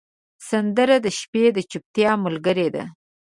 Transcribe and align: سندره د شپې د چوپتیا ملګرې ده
سندره 0.49 0.95
د 1.05 1.07
شپې 1.19 1.45
د 1.55 1.57
چوپتیا 1.71 2.11
ملګرې 2.25 2.67
ده 2.75 2.83